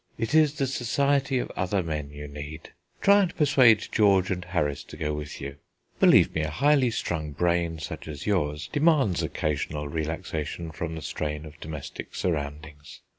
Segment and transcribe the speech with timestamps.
[0.17, 2.71] It is the society of other men you need.
[3.01, 5.57] Try and persuade George and Harris to go with you.
[5.99, 11.45] Believe me, a highly strung brain such as yours demands occasional relaxation from the strain
[11.45, 13.01] of domestic surroundings.